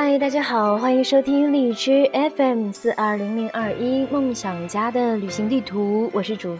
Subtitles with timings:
[0.00, 6.56] 嗨，大家好，欢迎收听荔枝 FM 四二零零二一梦想家的旅行地图，我是主，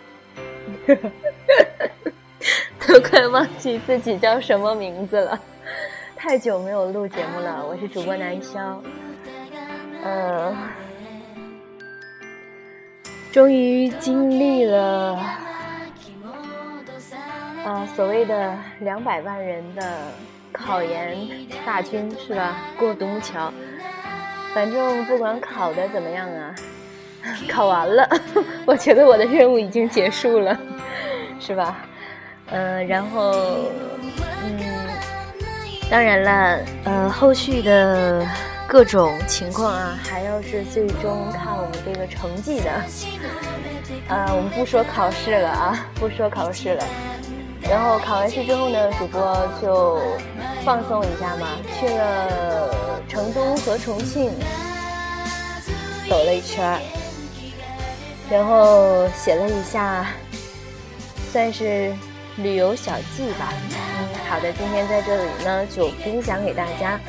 [2.84, 5.40] 都快忘记自己叫什么名字了，
[6.16, 8.76] 太久没有录节目了，我是主播南潇，
[10.02, 10.52] 呃，
[13.30, 15.16] 终于经历了，
[17.64, 20.08] 呃，所谓的两百万人的。
[20.52, 21.16] 考研
[21.64, 22.56] 大军是吧？
[22.78, 23.52] 过独木桥，
[24.54, 26.54] 反正不管考的怎么样啊，
[27.48, 28.08] 考完了，
[28.66, 30.58] 我觉得我的任务已经结束了，
[31.40, 31.76] 是吧？
[32.50, 33.32] 嗯，然后，
[34.42, 34.58] 嗯，
[35.90, 38.26] 当然了，呃，后续的
[38.66, 42.70] 各种情况啊，还要是最终看我们这个成绩的。
[44.08, 46.84] 啊，我们不说考试了啊，不说考试了。
[47.68, 50.00] 然后考完试之后呢，主播就
[50.68, 54.30] 放松一下嘛，去了成都和重庆
[56.06, 56.78] 走了一圈
[58.30, 60.04] 然后写了一下，
[61.32, 61.96] 算是
[62.36, 63.50] 旅游小记吧。
[63.98, 67.00] 嗯，好的，今天在这里呢就分享给大家。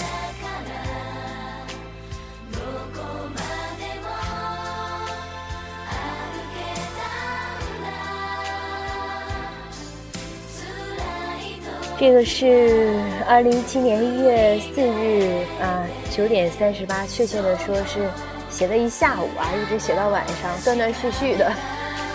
[11.99, 12.95] 这个是
[13.27, 18.09] 二零一七年一月四日啊，九点三十八，确切的说是
[18.49, 21.51] 写了一下午啊，一直写到晚上，断断续续的，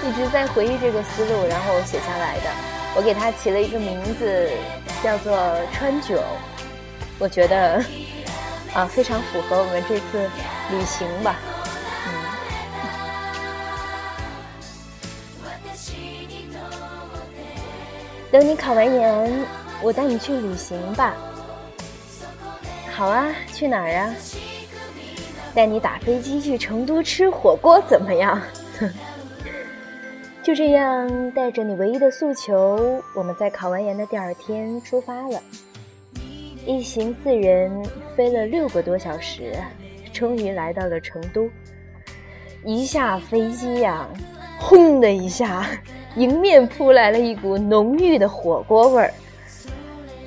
[0.03, 2.45] 一直在回忆这个思路，然后写下来的。
[2.97, 4.49] 我给它起了一个名字，
[5.03, 6.19] 叫做川九，
[7.19, 7.85] 我觉得
[8.73, 10.31] 啊，非常符合我们这次
[10.71, 11.37] 旅行吧。
[12.07, 12.11] 嗯，
[18.33, 19.64] 等你考完研。
[19.85, 21.15] 我带你去旅行吧。
[22.91, 24.15] 好啊，去哪儿啊？
[25.55, 28.41] 带你打飞机去成都吃火锅怎么样？
[30.43, 35.39] 就这样，带着你唯一的诉求，我们在考完研的第二天出发了。
[36.65, 37.71] 一行四人
[38.17, 39.53] 飞了六个多小时，
[40.15, 41.47] 终于来到了成都。
[42.65, 44.09] 一下飞机呀，
[44.59, 45.67] 轰的一下，
[46.17, 49.13] 迎面扑来了一股浓郁的火锅味儿。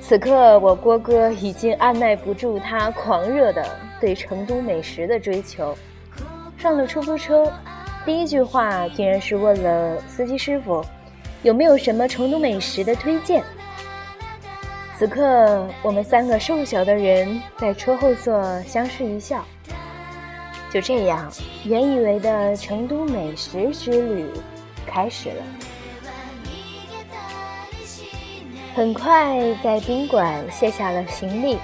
[0.08, 3.62] 此刻，我郭哥已经按耐不住他狂热的
[4.00, 5.76] 对成都美食的追求。
[6.56, 7.52] 上了出租车，
[8.06, 10.82] 第一句话竟然是问了司机师傅
[11.44, 13.44] ：“有没有什么成都美食的推荐？”
[14.96, 19.44] 此刻，我们三个瘦小的人在车后座相视一笑。
[20.70, 21.30] 就这样，
[21.64, 24.24] 原以为的成都美食之旅
[24.86, 25.44] 开始了。
[28.78, 31.58] 很快在宾馆卸下了行李，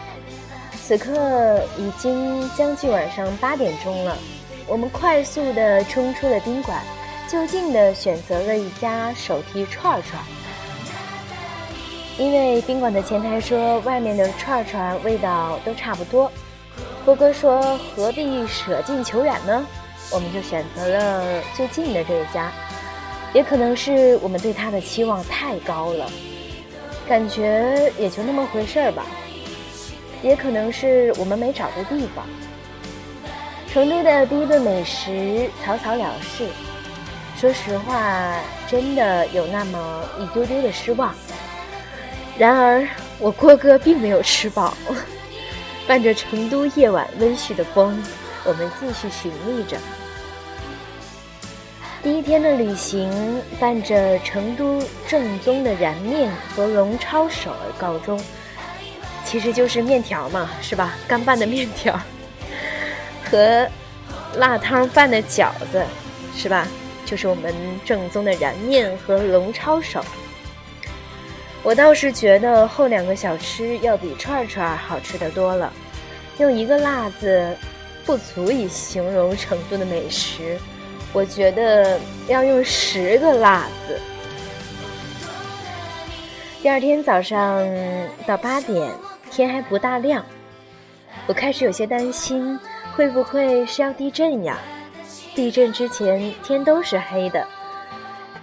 [0.83, 4.19] 此刻已经将近晚上八点钟了。
[4.67, 6.83] 我们快速的冲出了宾馆，
[7.29, 10.21] 就近的选择了一家手提串串，
[12.19, 16.29] 因为宾馆的前台说外面的串串味道都差不多。
[17.05, 19.65] 波哥说何必舍近求远呢？
[20.11, 22.51] 我们就选择了最近的这一家，
[23.33, 26.11] 也可能是我们对它的期望太高了。
[27.09, 29.05] 感觉也就那么回事儿吧，
[30.23, 32.27] 也可能是我们没找对地方。
[33.71, 36.47] 成都的第一顿美食草草了事，
[37.37, 41.15] 说实话，真的有那么一丢丢的失望。
[42.39, 42.87] 然而，
[43.19, 44.75] 我郭哥并没有吃饱，
[45.87, 48.03] 伴着成都夜晚温煦的风，
[48.45, 49.77] 我们继续寻觅着。
[52.05, 53.11] 第一天的旅行，
[53.59, 58.23] 伴着成都正宗的燃面和龙抄手而告终，
[59.25, 60.99] 其实就是面条嘛，是吧？
[61.09, 61.99] 干拌的面条
[63.25, 63.67] 和
[64.37, 65.83] 辣汤拌的饺子，
[66.37, 66.69] 是吧？
[67.07, 67.55] 就是我们
[67.87, 70.05] 正宗的燃面和龙抄手。
[71.63, 75.73] 我倒是觉得后两个小吃要比串串好吃的多了，
[76.37, 77.57] 用一个辣字
[78.05, 80.59] 不足以形容成都的美食。
[81.15, 83.99] 我觉得要用十个辣子。
[86.61, 87.65] 第二天早上
[88.27, 88.91] 到八点，
[89.31, 90.27] 天还不大亮，
[91.29, 92.59] 我开始有些担心，
[92.97, 94.59] 会不会是要地震呀？
[95.37, 97.47] 地震之前天都是黑的。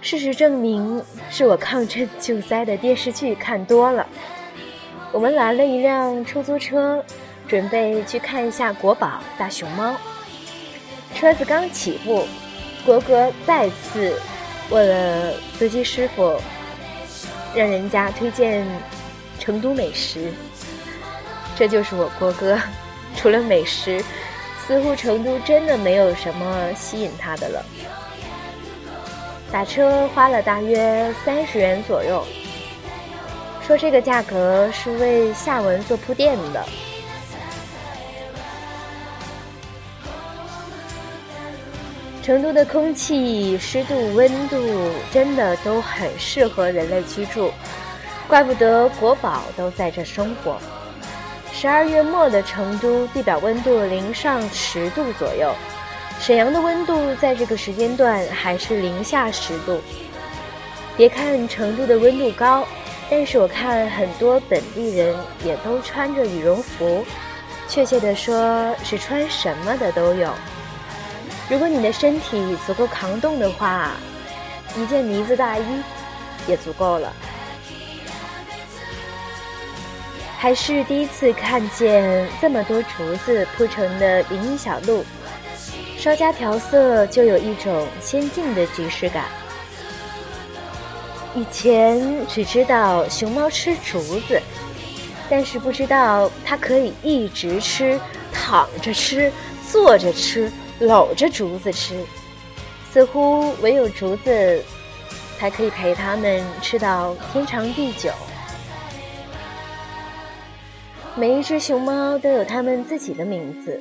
[0.00, 4.06] 事实证明，是我抗震救灾的电视剧看多了。
[5.12, 7.04] 我们拦了一辆出租车，
[7.46, 9.94] 准备去看一下国宝大熊猫。
[11.14, 12.24] 车子刚起步。
[12.84, 14.20] 国哥再次
[14.68, 16.40] 问了司机师傅，
[17.54, 18.66] 让人家推荐
[19.38, 20.32] 成都美食。
[21.56, 22.58] 这就是我国哥，
[23.16, 24.02] 除了美食，
[24.66, 27.64] 似乎成都真的没有什么吸引他的了。
[29.52, 32.24] 打车花了大约三十元左右，
[33.66, 36.64] 说这个价格是为下文做铺垫的。
[42.22, 44.56] 成都的空气湿度、温度
[45.10, 47.52] 真的都很适合人类居住，
[48.28, 50.56] 怪不得国宝都在这生活。
[51.52, 55.50] 十二月末的成都，地表温度零上十度左右；
[56.20, 59.80] 沈阳的温度在这个时间段还是零下十度。
[60.96, 62.64] 别看成都的温度高，
[63.10, 65.12] 但是我看很多本地人
[65.44, 67.04] 也都穿着羽绒服，
[67.68, 70.32] 确切的说是穿什么的都有。
[71.48, 73.90] 如果你的身体足够抗冻的话，
[74.76, 75.64] 一件呢子大衣
[76.46, 77.12] 也足够了。
[80.38, 85.04] 还是第一次看见这么多竹子铺成的林荫小路，
[85.98, 89.26] 稍加调色就有一种仙境的即视感。
[91.34, 94.40] 以前只知道熊猫吃竹子，
[95.30, 98.00] 但是不知道它可以一直吃，
[98.32, 99.30] 躺着吃，
[99.70, 100.50] 坐着吃。
[100.80, 102.02] 搂着竹子吃，
[102.90, 104.62] 似乎唯有竹子
[105.38, 108.10] 才可以陪他们吃到天长地久。
[111.14, 113.80] 每一只熊猫都有它们自己的名字，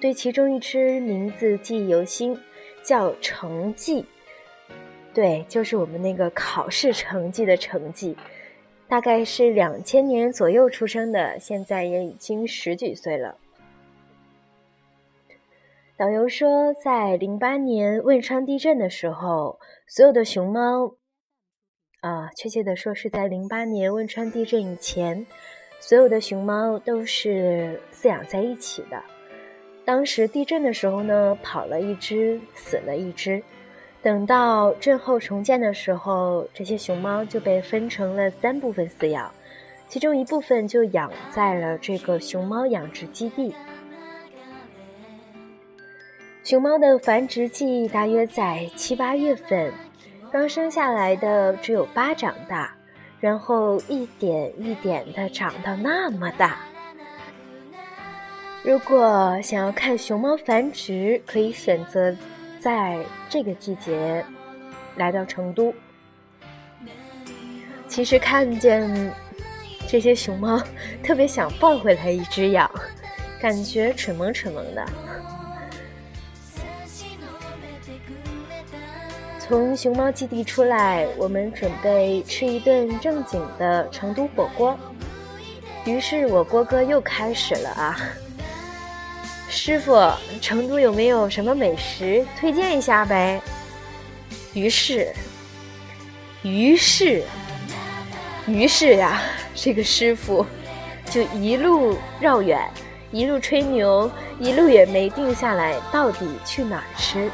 [0.00, 2.36] 对其中一只名字记忆犹新，
[2.82, 4.04] 叫成绩。
[5.12, 8.16] 对，就是我们那个考试成绩的成绩。
[8.88, 13.36] 大概是两千年左右出生的，现在也已经十几岁了。
[16.02, 20.96] 导游说，在零八年汶川地震的时候，所有的熊猫，
[22.00, 25.24] 啊，确切的说是在零八年汶川地震以前，
[25.78, 29.00] 所有的熊猫都是饲养在一起的。
[29.84, 33.40] 当时地震的时候呢，跑了一只，死了一只。
[34.02, 39.32] 等到震后重建的时候，这些熊猫就被分成了三部分饲养，
[39.86, 43.54] 其中一部分就养在了这个熊猫养殖基地。
[46.52, 49.72] 熊猫的繁殖季大约在七八月份，
[50.30, 52.76] 刚生下来的只有巴掌大，
[53.20, 56.58] 然后一点一点的长到那么大。
[58.62, 62.14] 如果想要看熊猫繁殖，可以选择
[62.60, 64.22] 在这个季节
[64.96, 65.72] 来到成都。
[67.88, 69.10] 其实看见
[69.88, 70.62] 这些熊猫，
[71.02, 72.70] 特别想抱回来一只养，
[73.40, 74.86] 感觉蠢萌蠢萌的。
[79.52, 84.74] 从熊猫基地出来，我们准备吃一顿正经的成都火锅。
[85.84, 88.00] 于是我郭哥又开始了啊，
[89.50, 90.10] 师傅，
[90.40, 93.42] 成都有没有什么美食推荐一下呗？
[94.54, 95.12] 于是，
[96.40, 97.22] 于是，
[98.46, 99.20] 于是呀，
[99.54, 100.46] 这个师傅
[101.10, 102.58] 就一路绕远，
[103.10, 104.10] 一路吹牛，
[104.40, 107.30] 一路也没定下来，到底去哪儿吃。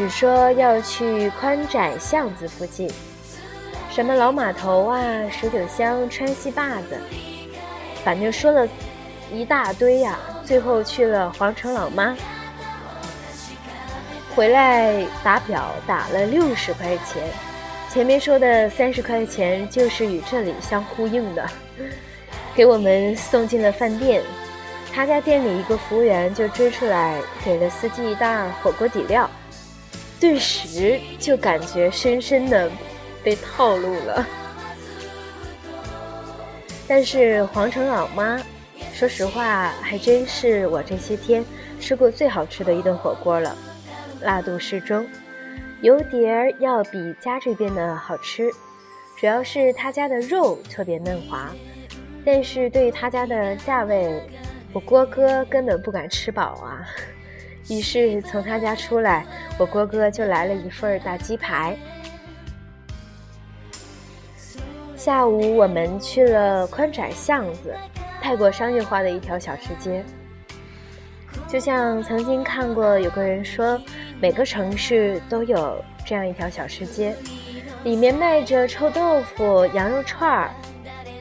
[0.00, 2.90] 只说要去宽窄巷子附近，
[3.90, 4.98] 什么老码头啊、
[5.30, 6.98] 十九乡、川西坝子，
[8.02, 8.66] 反正说了
[9.30, 10.18] 一大堆呀。
[10.42, 12.16] 最后去了皇城老妈，
[14.34, 17.22] 回来打表打了六十块钱，
[17.90, 21.46] 前面说的三十块钱就是与这里相呼应的，
[22.54, 24.22] 给我们送进了饭店。
[24.94, 29.28] 他家店里一个服务员就追出来，给了司机一袋火锅底料。
[30.20, 32.70] 顿时就感觉深深的
[33.24, 34.26] 被套路了，
[36.86, 38.38] 但是皇城老妈，
[38.92, 41.42] 说实话还真是我这些天
[41.80, 43.56] 吃过最好吃的一顿火锅了，
[44.20, 45.06] 辣度适中，
[45.80, 48.50] 油碟儿要比家这边的好吃，
[49.18, 51.50] 主要是他家的肉特别嫩滑，
[52.26, 54.22] 但是对于他家的价位，
[54.74, 56.86] 我郭哥根本不敢吃饱啊。
[57.68, 59.24] 于是从他家出来，
[59.58, 61.76] 我郭哥就来了一份大鸡排。
[64.96, 67.74] 下午我们去了宽窄巷子，
[68.20, 70.04] 太过商业化的一条小吃街。
[71.48, 73.80] 就像曾经看过有个人说，
[74.20, 77.14] 每个城市都有这样一条小吃街，
[77.84, 80.50] 里面卖着臭豆腐、羊肉串儿、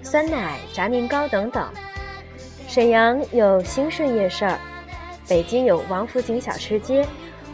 [0.02, 1.68] 酸奶、炸年糕等等。
[2.68, 4.60] 沈阳有兴顺夜市儿。
[5.30, 7.06] 北京有王府井小吃街，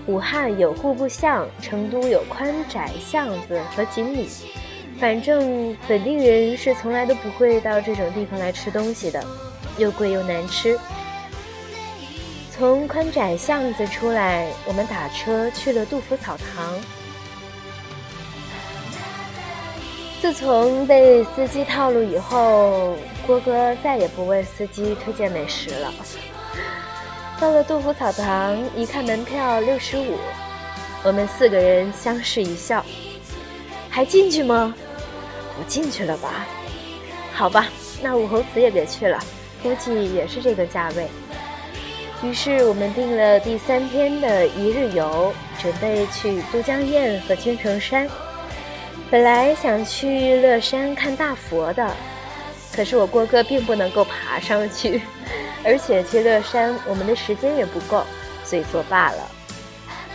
[0.07, 4.29] 武汉有户部巷，成都有宽窄巷子和锦里。
[4.97, 9.21] 反正本地人是从来都不会到这种地方来吃东西的，
[9.77, 10.79] 又贵又难吃。
[12.49, 16.73] 从宽窄巷子出来，我们打车去了杜甫草堂。
[20.21, 22.95] 自从被司机套路以后，
[23.27, 25.93] 郭哥再也不为司机推荐美食了。
[27.39, 30.17] 到了杜甫草堂，一看门票六十五，
[31.03, 32.83] 我们四个人相视一笑，
[33.89, 34.73] 还进去吗？
[35.57, 36.45] 不进去了吧？
[37.33, 37.67] 好吧，
[38.01, 39.19] 那武侯祠也别去了，
[39.61, 41.07] 估计也是这个价位。
[42.23, 48.07] 于是我们定了第三天的一日游，准备去都江堰和青城山。
[49.11, 51.93] 本来想去乐山看大佛的，
[52.75, 55.01] 可是我郭哥并不能够爬上去。
[55.63, 58.03] 而且去乐山，我们的时间也不够，
[58.43, 59.27] 所以作罢了。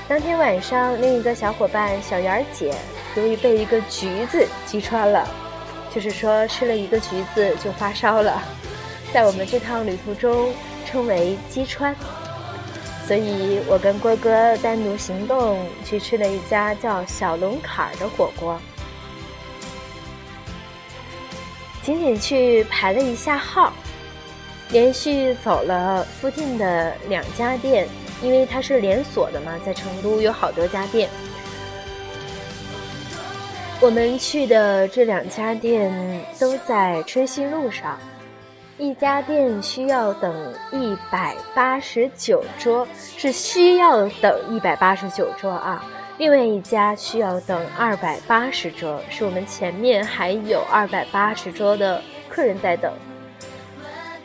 [0.06, 2.72] 当天晚上，另一个小伙伴小圆儿姐
[3.16, 5.28] 由于被一个橘子击穿了，
[5.92, 8.40] 就是说吃了一个橘子就发烧了，
[9.12, 10.52] 在我们这趟旅途中
[10.86, 11.94] 称为击穿。
[13.06, 18.56] 所以我跟郭哥单独行动去吃了一家叫小龙坎儿的火锅，
[21.82, 23.72] 仅仅去排了一下号。
[24.72, 27.88] 连续走了附近的两家店，
[28.22, 31.08] 因为它是连锁的嘛，在成都有好多家店。
[33.80, 35.92] 我们去的这两家店
[36.38, 37.98] 都在春熙路上，
[38.78, 45.84] 一家店需要等一百八十九桌，是需要等一百八十九桌啊。
[46.20, 52.92] 另外一家需要等二百八十桌，是我们前面还有二百八十桌的客人在等。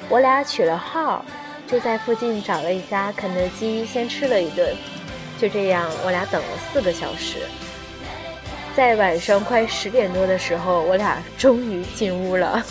[0.09, 1.23] 我俩取了号，
[1.65, 4.75] 就在附近找了一家肯德基，先吃了一顿。
[5.39, 7.37] 就这样，我俩等了四个小时。
[8.75, 12.61] 在晚上快十点多的时候，我俩终于进屋了。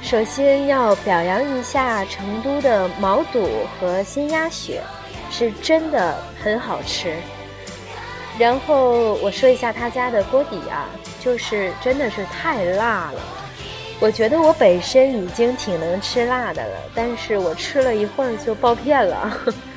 [0.00, 3.46] 首先要表扬一下成都的毛肚
[3.78, 4.80] 和鲜鸭血，
[5.30, 7.14] 是真的很好吃。
[8.38, 10.88] 然后我说一下他家的锅底啊，
[11.20, 13.20] 就是真的是太辣了。
[14.00, 19.30] 我觉得我本身已经挺能吃辣的了，但是我吃了一会儿就爆片了，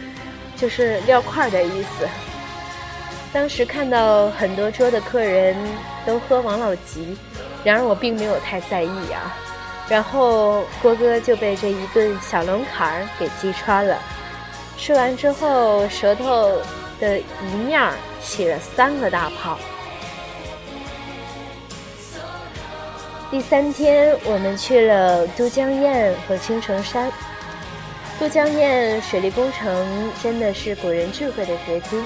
[0.56, 2.08] 就是撂块的意思。
[3.34, 5.58] 当时看到很多桌的客人
[6.06, 7.18] 都喝王老吉，
[7.66, 9.36] 然而我并没有太在意啊。
[9.90, 13.98] 然后郭哥就被这一顿小龙坎儿给击穿了，
[14.84, 16.52] 吃完之后舌头
[17.00, 17.82] 的一面
[18.22, 19.58] 起了三个大泡。
[23.32, 27.10] 第三天，我们去了都江堰和青城山。
[28.20, 32.06] 都江堰水利工程真的是古人智慧的结晶，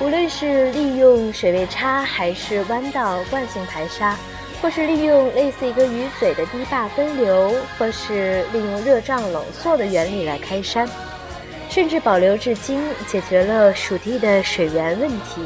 [0.00, 4.16] 无论是利用水位差，还是弯道惯性排沙，
[4.60, 10.88] 或是利用类似一个鱼嘴的堤坝分流，或是利用热胀冷缩的原理来开山，
[11.72, 15.40] 甚至保留至今，解决了属地的水源问题。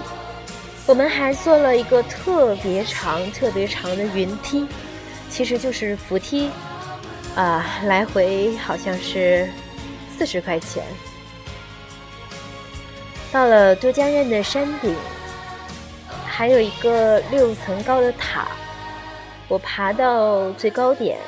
[0.85, 4.67] 我们还做了一个特别长、特别长的云梯。
[5.31, 6.51] 其实就是扶梯，
[7.37, 9.49] 啊，来回好像是
[10.19, 10.83] 四十块钱。
[13.31, 14.97] 到了都江堰的山顶，
[16.27, 18.49] 还有一个六层高的塔，
[19.47, 21.19] 我爬到最高点，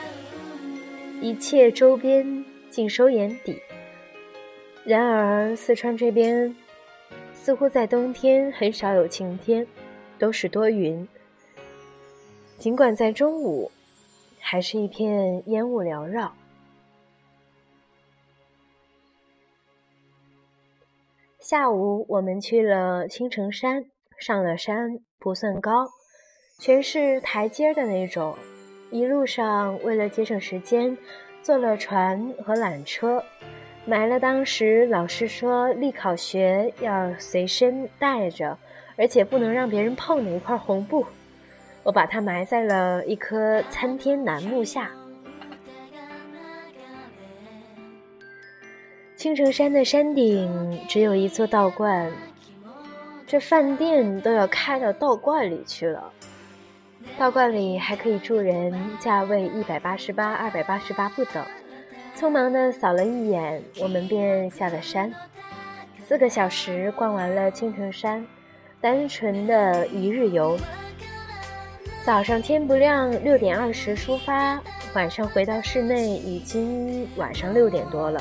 [1.21, 3.62] 一切周边尽收眼底。
[4.88, 6.57] 然而四川这边
[7.35, 9.66] 似乎在冬天很少有晴天，
[10.18, 11.07] 都是多云。
[12.59, 13.71] 尽管在中午。
[14.40, 16.33] 还是一片烟雾缭绕。
[21.38, 23.85] 下午我们去了青城山，
[24.18, 25.87] 上了山不算高，
[26.59, 28.38] 全是台阶的那种。
[28.90, 30.97] 一路上为了节省时间，
[31.42, 33.23] 坐了船和缆车，
[33.88, 38.59] 埋了当时老师说立考学要随身带着，
[38.97, 41.07] 而且不能让别人碰的一块红布。
[41.85, 44.90] 我把它埋在了一棵参天楠木下。
[49.16, 52.12] 青城山的山顶只有一座道观，
[53.26, 56.12] 这饭店都要开到道观里去了。
[57.16, 61.42] 道观里还可以住人，价位一百八十八、二百八十八不等。
[62.18, 65.08] 匆忙的扫了一眼，我们便下了山。
[66.04, 68.26] 四个小时逛完了青城山，
[68.80, 70.58] 单纯的一日游。
[72.04, 74.60] 早上天不亮，六点二十出发，
[74.94, 78.20] 晚上回到室内已经晚上六点多了，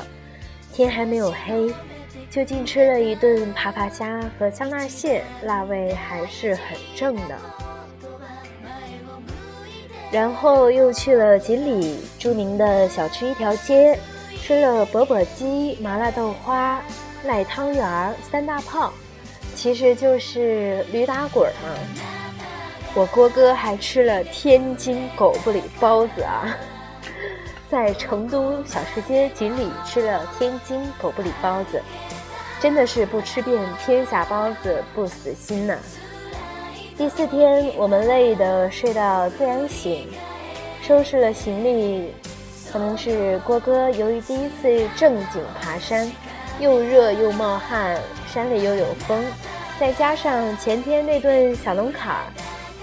[0.72, 1.74] 天还没有黑，
[2.30, 7.36] 就近吃了一顿爬爬虾和香辣蟹，辣味还是很正的。
[10.10, 13.98] 然后又去了锦里著名的小吃一条街，
[14.40, 16.80] 吃了钵钵鸡、麻辣豆花、
[17.24, 18.92] 赖汤圆三大炮，
[19.54, 21.76] 其实就是驴打滚啊。
[22.94, 26.56] 我郭哥还吃了天津狗不理包子啊，
[27.70, 31.82] 在成都小吃街锦里吃了天津狗不理包子，
[32.58, 35.76] 真的是不吃遍天下包子不死心呐。
[36.98, 40.08] 第四天，我们累得睡到自然醒，
[40.82, 42.12] 收拾了行李。
[42.72, 46.10] 可能是郭哥由于第一次正经爬山，
[46.58, 49.24] 又热又冒汗，山里又有风，
[49.78, 52.22] 再加上前天那顿小龙坎儿，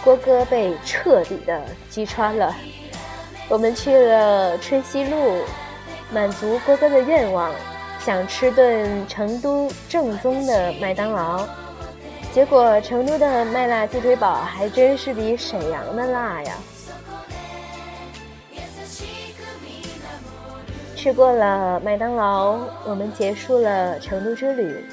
[0.01, 2.55] 郭哥被彻底的击穿了。
[3.49, 5.41] 我们去了春熙路，
[6.09, 7.51] 满足郭哥的愿望，
[7.99, 11.45] 想吃顿成都正宗的麦当劳。
[12.35, 16.57] 结果成都的麦辣鸡腿堡还真是比沈阳的辣呀！
[20.97, 24.83] 吃过了麦当劳，我们结束了成都之旅。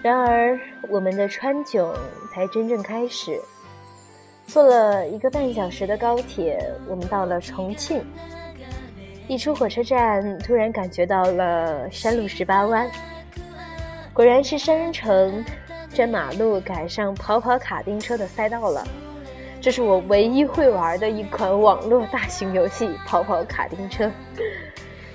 [0.00, 0.56] 然而，
[0.88, 1.92] 我们的川囧
[2.32, 3.36] 才真正开始。
[4.46, 6.56] 坐了一个半小时的高铁，
[6.88, 8.00] 我们到了重庆。
[9.26, 12.88] 一出火车站，突然感觉到了山路十八弯，
[14.14, 15.44] 果然是山城。
[15.96, 18.86] 这马路赶上跑跑卡丁车的赛道了，
[19.62, 24.12] 这是我唯一会玩的一款网络大型游戏——跑跑卡丁车。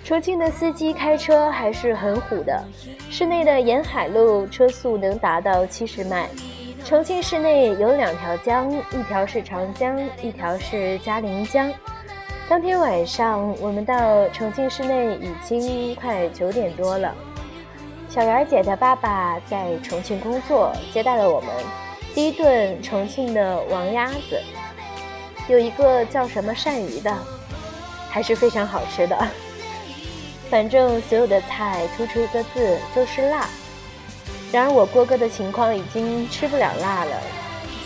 [0.03, 2.59] 重庆的司机开车还是很虎的，
[3.11, 6.27] 市内的沿海路车速能达到七十迈。
[6.83, 11.71] 重庆市内有两条江，一条是长江，一条是嘉陵江。
[12.49, 17.13] 当天晚上，我们到重庆市内已经快九点多了。
[18.13, 21.49] 小圆姐的爸爸在重庆工作，接待了我们。
[22.13, 24.37] 第一顿重庆的王鸭子，
[25.47, 27.17] 有一个叫什么鳝鱼的，
[28.09, 29.17] 还是非常好吃的。
[30.51, 33.47] 反正所有的菜突出一个字，就是辣。
[34.51, 37.15] 然而我郭哥的情况已经吃不了辣了，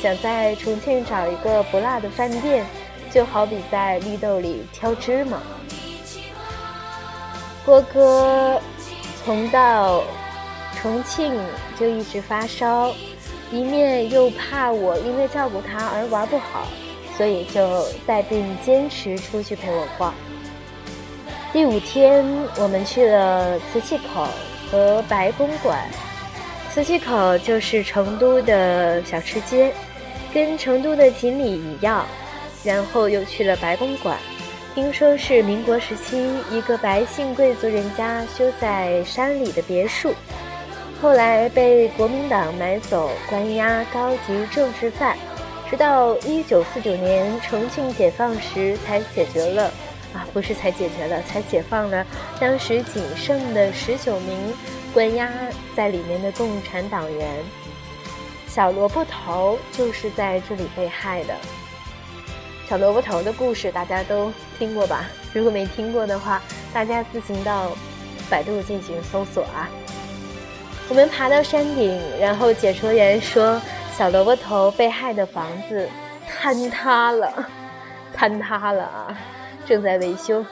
[0.01, 2.65] 想在重庆找一个不辣的饭店，
[3.11, 5.37] 就好比在绿豆里挑芝麻。
[7.63, 8.59] 郭哥。
[9.25, 10.03] 从到
[10.79, 11.33] 重庆
[11.79, 12.93] 就一直发烧，
[13.51, 16.67] 一面又怕我因为照顾他而玩不好，
[17.17, 20.13] 所以就带病坚持出去陪我逛。
[21.51, 22.23] 第五天，
[22.57, 24.27] 我们去了瓷器口
[24.69, 25.89] 和白公馆。
[26.71, 29.73] 瓷器口就是成都的小吃街，
[30.31, 32.05] 跟成都的锦里一样，
[32.63, 34.19] 然后又去了白公馆。
[34.75, 40.13] 听说是民国时期一个白姓贵族人家修在山里的别墅，
[41.01, 45.17] 后来被国民党买走，关押高级政治犯，
[45.69, 49.71] 直到一九四九年重庆解放时才解决了，
[50.13, 52.05] 啊，不是才解决了，才解放了
[52.37, 54.37] 当时仅剩的十九名
[54.93, 55.31] 关押
[55.73, 57.29] 在里面的共产党员。
[58.45, 61.33] 小萝卜头就是在这里被害的。
[62.67, 65.05] 小萝卜头的故事大家都听过吧？
[65.33, 66.41] 如果没听过的话，
[66.73, 67.71] 大家自行到
[68.29, 69.69] 百度进行搜索啊。
[70.89, 73.61] 我们爬到山顶，然后解说员说
[73.95, 75.87] 小萝卜头被害的房子
[76.27, 77.47] 坍塌了，
[78.17, 79.17] 坍塌了啊，
[79.67, 80.43] 正在维修，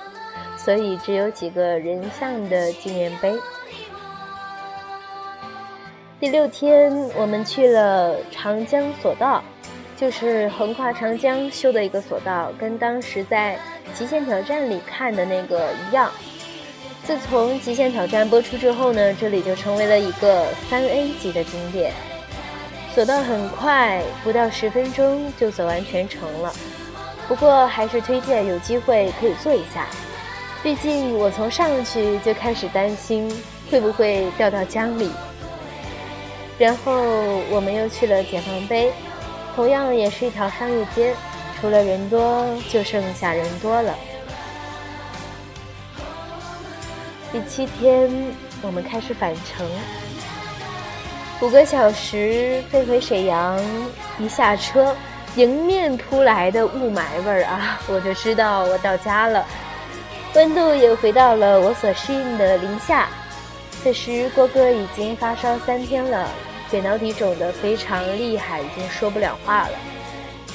[0.56, 3.34] 所以只有几个人像的纪念碑。
[6.20, 9.44] 第六天，我们去了长江索道。
[9.96, 13.58] 就是横跨长江修的一个索道，跟当时在
[13.98, 16.12] 《极限挑战》里看的那个一样。
[17.06, 21.94] 自从《极限挑战》播出之后呢，这里就成为了一个三 A 级的景点。
[22.94, 26.54] 索道很快，不到十分钟就走完全程了。
[27.28, 29.88] 不过还是推荐有机会可以坐一下，
[30.62, 33.32] 毕竟我从上去就开始担心
[33.70, 35.10] 会不会掉到江里。
[36.58, 36.94] 然后
[37.50, 38.92] 我们又去了解放碑。
[39.56, 41.14] 同样也是一条商业街，
[41.60, 43.94] 除了人多就剩下人多了。
[47.32, 48.12] 第七天，
[48.62, 49.68] 我们开始返程，
[51.42, 53.60] 五个小时飞回沈阳，
[54.20, 54.96] 一下车，
[55.36, 59.46] 迎面扑来的雾霾味儿啊， 我就知道我到家了。
[60.36, 63.08] 温度也回到了我所适应的零下。
[63.84, 66.28] 此时郭哥已经发烧三天了。
[66.74, 69.78] 扁桃体肿得非常厉害，已经说不了话了。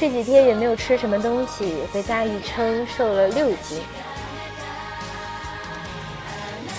[0.00, 3.80] 这几天也没有吃什么东西，回家一称瘦了六斤。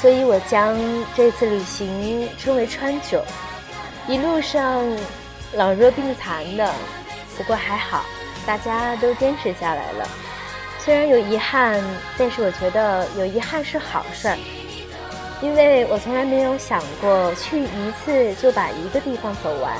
[0.01, 0.77] 所以我将
[1.15, 3.23] 这次旅行称为川九。
[4.09, 4.85] 一路上
[5.53, 6.73] 老弱病残的，
[7.37, 8.03] 不过还好，
[8.45, 10.09] 大家都坚持下来了。
[10.79, 11.81] 虽然有遗憾，
[12.17, 14.37] 但是我觉得有遗憾是好事儿。
[15.41, 19.77] 因为我从来没有想过去一次就把一个地方走完，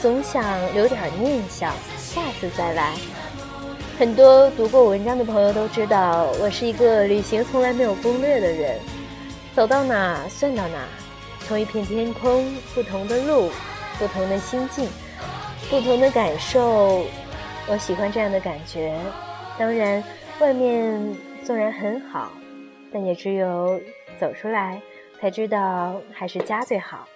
[0.00, 2.94] 总想留点念想，下次再来。
[3.98, 8.78] 很多读过文章的朋友都知道，我是一个旅行从来没有攻略的人，
[9.56, 10.86] 走到哪算到哪，
[11.48, 13.50] 同一片天空，不同的路，
[13.98, 14.88] 不同的心境，
[15.68, 17.04] 不同的感受，
[17.66, 18.96] 我喜欢这样的感觉。
[19.58, 20.04] 当然，
[20.38, 22.30] 外面纵然很好，
[22.92, 23.80] 但也只有
[24.18, 24.82] 走出来
[25.18, 27.08] 才知道还是家最好。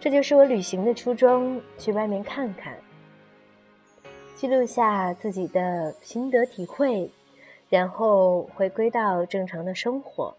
[0.00, 2.78] 这就是我旅行的初衷，去外面看看。
[4.36, 7.10] 记录下自己的心得体会，
[7.68, 10.36] 然后回归到正常的生活，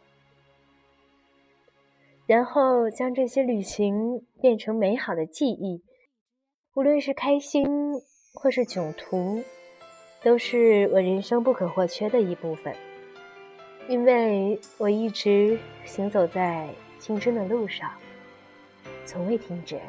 [2.25, 5.83] 然后将这些旅行变成美好的记忆，
[6.75, 7.67] 无论是开心
[8.33, 9.43] 或是囧途，
[10.23, 12.73] 都是我人生不可或缺的一部分。
[13.89, 17.89] 因为我一直行走在青春的路上，
[19.03, 19.79] 从未停止。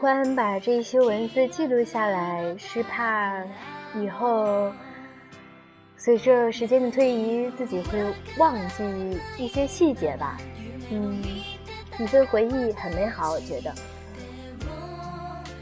[0.00, 3.34] 欢把这些文字记录下来，是怕
[3.96, 4.70] 以后
[5.96, 7.98] 随着时间的推移，自己会
[8.38, 10.36] 忘记一些细节吧。
[10.90, 11.20] 嗯，
[11.98, 13.74] 一份回忆很美好，我觉得。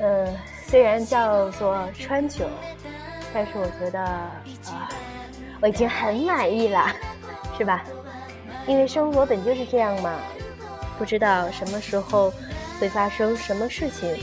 [0.00, 0.26] 呃，
[0.66, 2.46] 虽然叫做川久，
[3.32, 4.30] 但是我觉得啊，
[5.62, 6.86] 我已经很满意了，
[7.56, 7.82] 是吧？
[8.66, 10.12] 因为生活本就是这样嘛，
[10.98, 12.30] 不知道什么时候。
[12.80, 14.16] 会发生什么事情，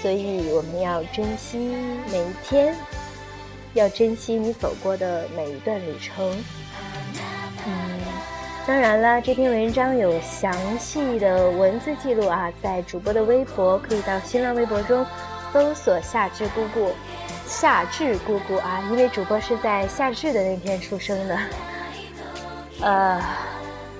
[0.00, 1.58] 所以我们要珍惜
[2.10, 2.74] 每一天，
[3.74, 6.28] 要珍惜你走过的每一段旅程。
[7.66, 8.00] 嗯，
[8.66, 15.06] 当然了，这篇文章有详细的文字记录啊，在主播的微博，可以到新浪微博中
[15.52, 16.90] 搜索“夏至姑姑”，
[17.46, 21.38] 夏至姑姑啊，因为主播是在夏至的那天出生的，
[22.80, 23.22] 呃，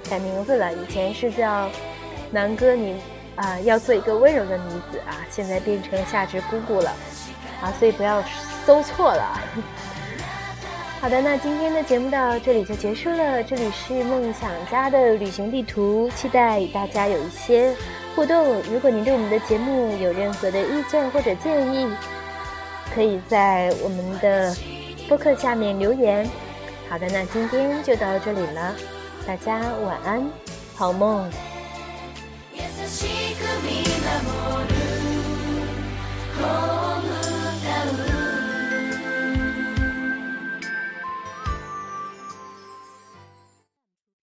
[0.09, 1.69] 改名字了，以前是叫
[2.31, 2.97] 南哥你。
[3.41, 5.25] 啊，要做一个温柔的女子啊！
[5.31, 6.91] 现在变成夏至姑姑了，
[7.63, 8.23] 啊，所以不要
[8.67, 9.41] 搜错了。
[11.01, 13.43] 好的，那今天的节目到这里就结束了。
[13.43, 17.75] 这里是梦想家的旅行地图，期待与大家有一些
[18.15, 18.61] 互动。
[18.71, 21.91] 如果您对我们的节目有任何的意见或者建议，
[22.95, 24.55] 可以在我们的
[25.09, 26.29] 播客下面留言。
[26.91, 28.75] 好的，那今天就到这里了，
[29.27, 30.31] 大家晚安，
[30.77, 31.27] 好梦。
[36.43, 36.90] 哦。